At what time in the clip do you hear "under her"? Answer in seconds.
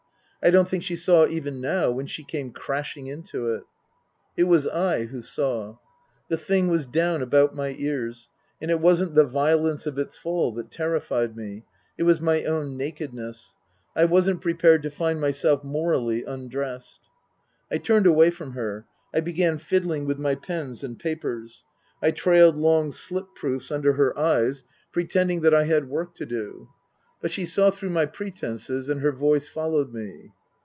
23.71-24.17